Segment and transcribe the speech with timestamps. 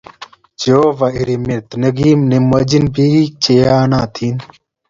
[0.63, 4.35] Jehova irimet ne kim ne mwechin bik che yanotin.